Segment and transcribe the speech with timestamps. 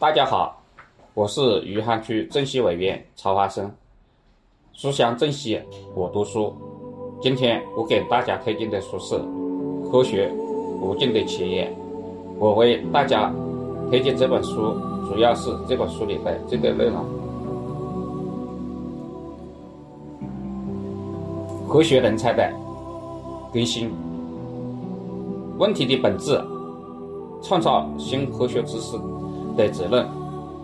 [0.00, 0.62] 大家好，
[1.12, 3.68] 我是余杭区政协委员曹华生。
[4.72, 6.54] 书香政协我读书。
[7.20, 9.16] 今天我给大家推荐的书是
[9.90, 10.30] 《科学
[10.80, 11.68] 无尽的前沿》。
[12.38, 13.34] 我为大家
[13.90, 14.72] 推荐这本书，
[15.08, 17.04] 主要是这本书里的这个内容：
[21.68, 22.48] 科学人才的
[23.52, 23.90] 更新。
[25.58, 26.40] 问题的本质，
[27.42, 28.96] 创造新科学知识。
[29.58, 30.06] 的责任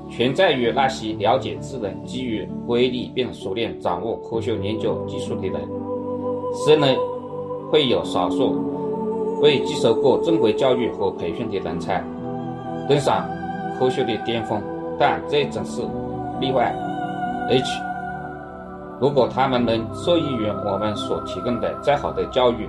[0.08, 5.60] 全在于那些了解智能基于规律并熟练掌握科学研究技术的人。
[6.64, 6.94] 虽然
[7.70, 8.54] 会有少数
[9.42, 12.02] 未接受过正规教育和培训的人才
[12.88, 13.26] 登上
[13.76, 14.62] 科学的巅峰，
[14.98, 15.82] 但这只是
[16.40, 16.72] 例外。
[17.50, 17.64] H，
[19.00, 22.68] 如果他们能受益于我们所提供的再好的教育，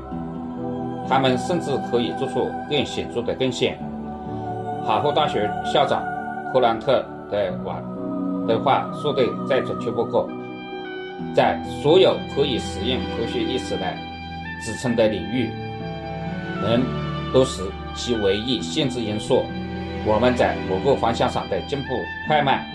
[1.08, 3.78] 他们甚至可以做出更显著的贡献。
[4.84, 6.15] 哈佛大学校长。
[6.56, 7.84] 霍兰特的话
[8.48, 10.26] 的话说的再准确不过，
[11.36, 13.98] 在所有可以实验科学意识来
[14.64, 15.50] 支撑的领域，
[16.64, 16.82] 人
[17.34, 17.62] 都是
[17.94, 19.44] 其唯一限制因素。
[20.06, 21.88] 我们在某个方向上的进步
[22.26, 22.66] 快慢，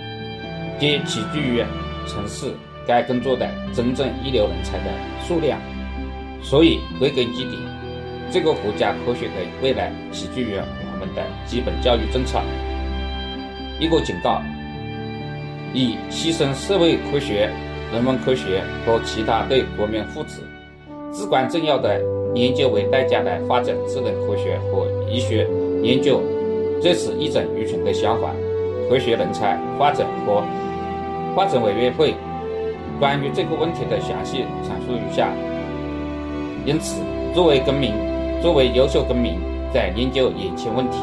[0.78, 1.64] 皆取决于
[2.06, 2.53] 从事
[2.86, 4.91] 该工作的真正一流人才的
[5.27, 5.58] 数量。
[6.42, 7.56] 所以，归根结底，
[8.31, 12.42] 这个国家科学的未来取决于我们的基本教育政策。
[13.81, 14.42] 一个警告：
[15.73, 17.48] 以牺牲社会科学、
[17.91, 20.41] 人文科学和其他对国民福祉
[21.12, 21.98] 至关重要的
[22.34, 25.48] 研究为代价来发展智能科学和医学
[25.83, 26.20] 研究，
[26.83, 28.28] 这是一种愚蠢的想法。
[28.91, 30.45] 科学人才发展和
[31.34, 32.14] 发展委员会
[32.98, 35.33] 关于这个问题的详细阐述如下：
[36.67, 37.01] 因此，
[37.33, 37.95] 作为公民，
[38.42, 39.39] 作为优秀公民，
[39.73, 40.98] 在研究眼前问题。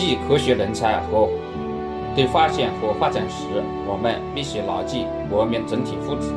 [0.00, 1.28] 即科学人才和
[2.16, 3.44] 的发现和发展时，
[3.86, 6.32] 我们必须牢记国民整体福祉。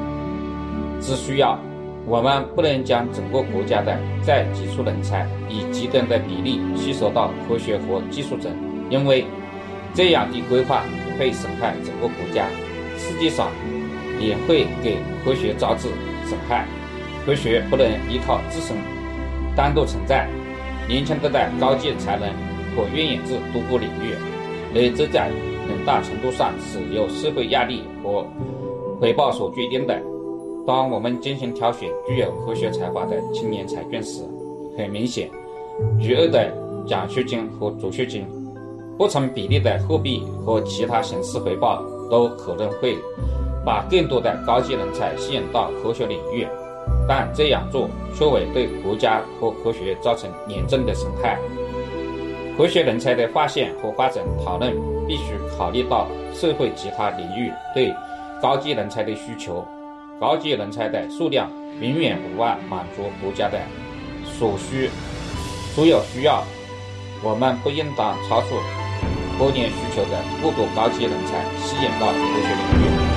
[1.00, 1.58] 只需要
[2.06, 8.52] 我们不能将整个国家的再杰出人才以极端的比例吸收到科学和技术中，
[8.90, 9.26] 因为
[9.94, 10.84] 这样的规划
[11.18, 12.48] 会损害整个国家，
[12.98, 13.48] 实际上
[14.20, 15.88] 也会给科学招致
[16.26, 16.68] 损害。
[17.26, 18.76] 科学不能依靠自身
[19.56, 20.28] 单独存在，
[20.86, 22.28] 年轻的的高级才能。
[22.76, 24.16] 可运用至多个领域，
[24.76, 25.30] 而这在
[25.68, 28.26] 很大程度上是由社会压力和
[29.00, 30.00] 回报所决定的。
[30.66, 34.24] 当我们进行挑选具有科学才华的青年才俊时，
[34.78, 35.30] 很明显，
[36.00, 36.52] 巨额的
[36.88, 38.26] 奖学金和助学金、
[38.98, 42.98] 不成比例的货币和其他形式回报，都可能会
[43.66, 46.48] 把更多的高级人才吸引到科学领域，
[47.08, 51.38] 但这样做却会对国家和科学造成严重的损害。
[52.56, 54.72] 科学人才的发现和发展讨论
[55.08, 57.94] 必须考虑到社会其他领域对
[58.42, 59.66] 高级人才的需求。
[60.20, 63.60] 高级人才的数量远远无法满足国家的
[64.24, 64.90] 所需
[65.74, 66.44] 所有需要。
[67.24, 68.50] 我们不应当超出
[69.40, 73.13] 多年需求的过多高级人才吸引到科学领域。